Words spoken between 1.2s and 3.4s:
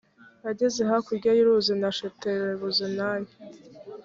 y’ uruzi na shetaribozenayi